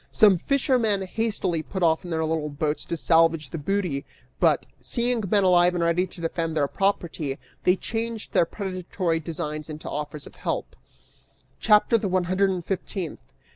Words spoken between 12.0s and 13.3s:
ONE HUNDRED AND FIFTEENTH.